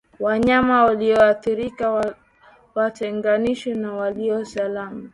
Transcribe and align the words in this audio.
Wanyama 0.19 0.83
walioathirika 0.85 2.13
watenganishwe 2.75 3.73
na 3.73 3.93
walio 3.93 4.45
salama 4.45 5.09